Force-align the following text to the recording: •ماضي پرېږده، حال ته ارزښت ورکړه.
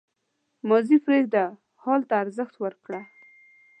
•ماضي 0.69 0.97
پرېږده، 1.05 1.45
حال 1.83 2.01
ته 2.09 2.13
ارزښت 2.23 2.55
ورکړه. 2.63 3.01